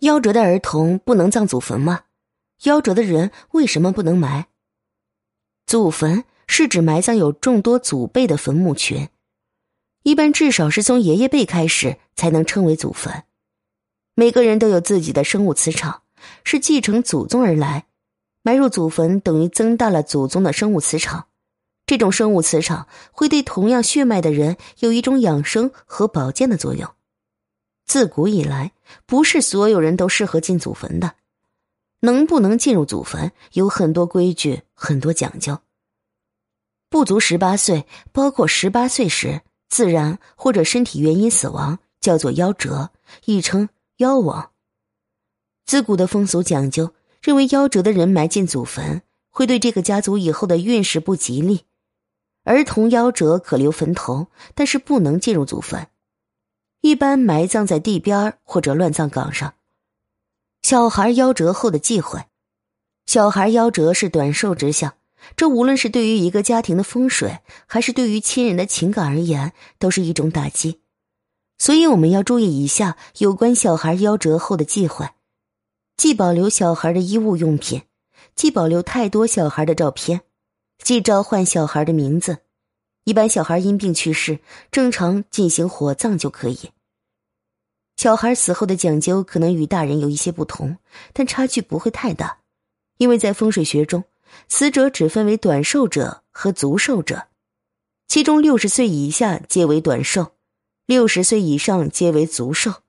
[0.00, 2.02] 夭折的儿童不能葬祖坟吗？
[2.62, 4.46] 夭折的人为什么不能埋？
[5.66, 9.08] 祖坟是指埋葬有众多祖辈的坟墓群，
[10.02, 13.24] 一般至少是从爷爷辈开始才能称为祖坟。
[14.14, 16.02] 每个人都有自己的生物磁场，
[16.44, 17.86] 是继承祖宗而来。
[18.42, 21.26] 埋入祖坟等于增大了祖宗的生物磁场，
[21.84, 26.88] 这种生物磁场会对同样血脉的人有一种养生和保健的作用。
[27.86, 28.72] 自古以来，
[29.06, 31.14] 不是所有人都适合进祖坟的。
[32.00, 35.58] 能不能进入祖坟，有很多规矩，很多讲究。
[36.90, 42.90] 不足十八岁，包括十八岁时自然或者身体原因死亡，叫做夭折，
[43.24, 43.68] 亦称
[43.98, 44.50] 夭亡。
[45.64, 51.64] 自古的风俗讲究，认为夭折的人埋进祖坟，会对这个家族以后的运势不吉利。
[52.44, 55.88] 儿童夭折可留坟头，但是不能进入祖坟，
[56.80, 59.54] 一般埋葬在地边或者乱葬岗上。
[60.62, 62.24] 小孩夭折后的忌讳，
[63.06, 64.94] 小孩夭折是短寿之象，
[65.36, 70.80] 这无论是对于一个家庭的风水，还是对于亲人的情感而言，都是一种打击。
[71.58, 75.08] 所以我们要注意以下有关小孩夭折后的忌讳：
[75.96, 77.82] 既保留小孩的衣物用品，
[78.34, 80.22] 既保留太多小孩的照片，
[80.82, 82.38] 既召唤小孩的名字。
[83.06, 84.40] 一般小孩因病去世，
[84.72, 86.72] 正常进行火葬就可以。
[87.96, 90.78] 小孩死后的讲究可能与大人有一些不同，
[91.12, 92.38] 但差距不会太大，
[92.98, 94.02] 因为在风水学中，
[94.48, 97.28] 死者只分为短寿者和足寿者，
[98.08, 100.32] 其中六十岁以下皆为短寿，
[100.86, 102.82] 六十岁以上皆为足寿。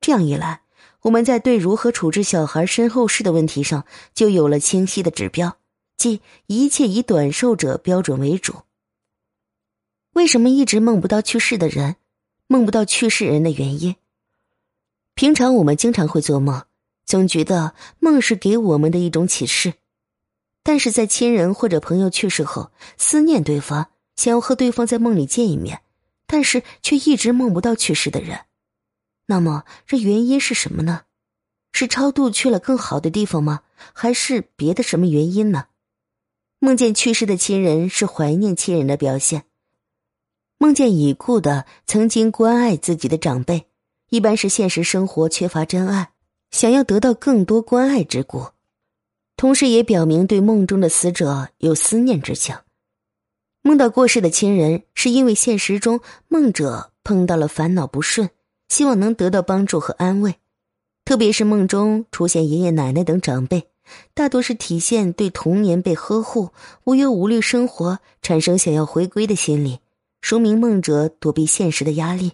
[0.00, 0.62] 这样一来，
[1.02, 5.58] 我们在对如何处置小孩身后事的问题上就有了清晰的指标，
[5.98, 8.54] 即一切以短寿者标准为主。
[10.14, 11.96] 为什么一直梦不到去世的人？
[12.46, 13.96] 梦不到去世人的原因？
[15.14, 16.64] 平常我们经常会做梦，
[17.04, 19.74] 总觉得梦是给我们的一种启示，
[20.62, 25.82] 但是在亲人或者朋友去世后，思念对方，想要和对方在梦里见一面，
[26.26, 28.46] 但是却一直梦不到去世的人，
[29.26, 31.02] 那么这原因是什么呢？
[31.72, 33.60] 是超度去了更好的地方吗？
[33.92, 35.66] 还是别的什么原因呢？
[36.60, 39.44] 梦见去世的亲人是怀念亲人的表现，
[40.58, 43.66] 梦见已故的曾经关爱自己的长辈。
[44.10, 46.10] 一般是现实生活缺乏真爱，
[46.50, 48.48] 想要得到更多关爱之故，
[49.36, 52.56] 同时也表明对梦中的死者有思念之情。
[53.62, 58.30] 梦到过世的亲人，是因为现实中梦者碰到了烦恼不顺，
[58.68, 60.36] 希望能得到帮助和安慰。
[61.04, 63.68] 特别是梦中出现爷爷奶奶等长辈，
[64.14, 66.48] 大多是体现对童年被呵护、
[66.84, 69.80] 无忧无虑生活产生想要回归的心理，
[70.20, 72.32] 说明梦者躲避现实的压力。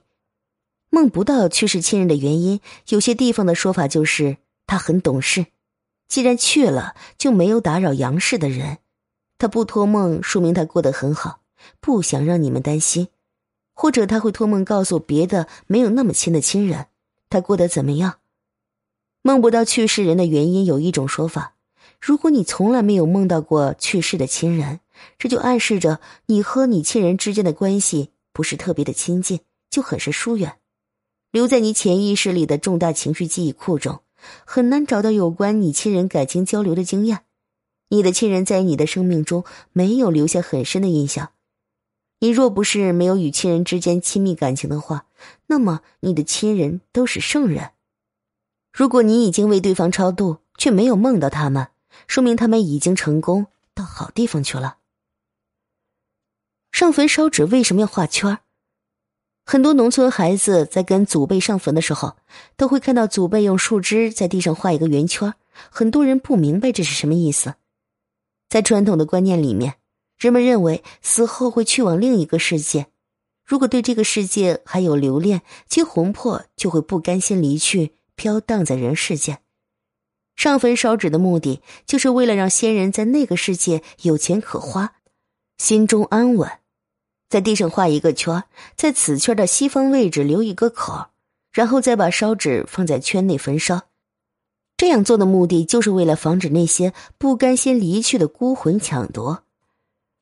[0.90, 4.36] 梦不到去世亲人的原因，有些地方的说法就是
[4.66, 5.46] 他很懂事，
[6.06, 8.78] 既然去了，就没有打扰杨氏的人。
[9.38, 11.40] 他不托梦，说明他过得很好，
[11.80, 13.08] 不想让你们担心。
[13.72, 16.86] 或者他会托梦告诉别的没有那么亲的亲人，
[17.28, 18.18] 他过得怎么样。
[19.22, 21.54] 梦不到去世人的原因，有一种说法：
[22.00, 24.78] 如果你从来没有梦到过去世的亲人，
[25.18, 29.40] 这就暗示着你和你亲人之间的关系不是特别的亲近，
[29.70, 30.56] 就很是疏远。
[31.30, 34.00] 留在你潜意识里的重大情绪记忆库中，
[34.44, 37.24] 很难找到有关你亲人感情交流的经验。
[37.88, 41.30] 你的亲人在你的生命中没有留下很深的印象。
[42.20, 45.06] 你若不是没有与亲人之间亲密感情的话，
[45.46, 47.72] 那么你的亲人都是圣人。
[48.72, 51.68] 如果你已经为对方超度，却没有梦到他们，
[52.06, 54.78] 说明他们已经成功到好地方去了。
[56.74, 58.40] 上坟烧纸为什么要画圈？
[59.46, 62.16] 很多农村孩子在跟祖辈上坟的时候，
[62.56, 65.34] 都会看到祖辈用树枝在地上画一个圆圈。
[65.70, 67.54] 很多人不明白这是什么意思。
[68.48, 69.74] 在传统的观念里面，
[70.18, 72.88] 人们认为死后会去往另一个世界，
[73.46, 79.38] 如果对这个世界还有留恋，其魂魄就会不甘心离去，飘荡在人世间。
[80.34, 84.94] 上坟烧纸的目的，就是为了让先人在那个世界有钱可花，
[85.58, 86.50] 心中安稳。
[87.34, 88.44] 在地上画一个圈，
[88.76, 91.06] 在此圈的西方位置留一个口，
[91.50, 93.88] 然后再把烧纸放在圈内焚烧。
[94.76, 99.42] 这样做的目的就是为了防止那些不甘心离去的孤魂抢夺。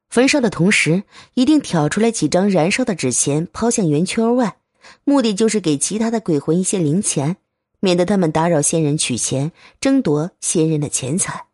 [0.08, 1.02] 焚烧的同时，
[1.34, 4.56] 一定挑出来几张燃烧的纸钱抛向圆圈外，
[5.04, 7.36] 目的就是给其他的鬼魂一些零钱，
[7.80, 11.48] 免得他们打扰先人取钱，争夺先人的钱财。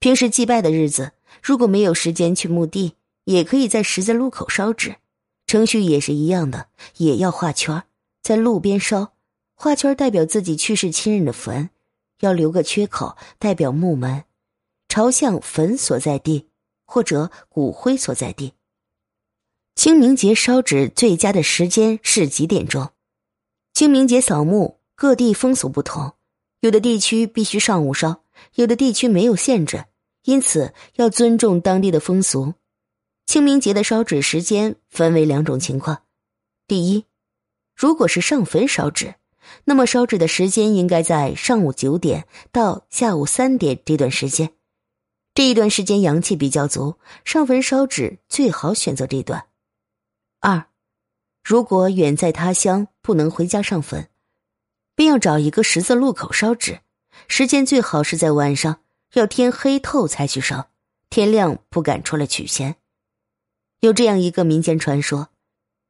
[0.00, 1.12] 平时祭拜的日子，
[1.42, 2.92] 如果没有时间去墓地。
[3.24, 4.96] 也可以在十字路口烧纸，
[5.46, 7.82] 程序也是一样的，也要画圈，
[8.22, 9.14] 在路边烧，
[9.54, 11.70] 画圈代表自己去世亲人的坟，
[12.20, 14.24] 要留个缺口代表墓门，
[14.88, 16.48] 朝向坟所在地
[16.84, 18.52] 或者骨灰所在地。
[19.74, 22.90] 清明节烧纸最佳的时间是几点钟？
[23.72, 26.12] 清明节扫墓各地风俗不同，
[26.60, 28.22] 有的地区必须上午烧，
[28.54, 29.86] 有的地区没有限制，
[30.24, 32.54] 因此要尊重当地的风俗。
[33.26, 36.02] 清明节的烧纸时间分为两种情况：
[36.66, 37.06] 第一，
[37.74, 39.14] 如果是上坟烧纸，
[39.64, 44.52] 那么烧纸的时间应该在上午九点到下午三点这段时间，
[45.34, 49.46] 这一段时间阳气比较足，上坟烧纸最好选择这段。
[50.40, 50.66] 二，
[51.42, 54.08] 如果远在他乡不能回家上坟，
[54.94, 56.80] 便要找一个十字路口烧纸，
[57.26, 58.80] 时间最好是在晚上，
[59.14, 60.70] 要天黑透才去烧，
[61.08, 62.76] 天亮不敢出来取钱。
[63.84, 65.28] 有这样一个民间传说：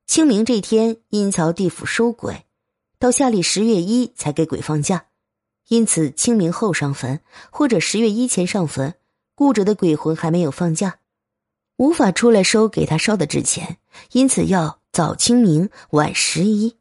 [0.04, 2.44] 清明这天阴曹地府收鬼，
[2.98, 5.06] 到下历十月一才给鬼放假，
[5.68, 7.20] 因此清明后上坟
[7.52, 8.94] 或者十月一前上坟，
[9.36, 10.98] 雇着的鬼魂还没有放假。
[11.76, 13.78] 无法出来收给他烧的纸钱，
[14.10, 16.74] 因此要早清明晚十一。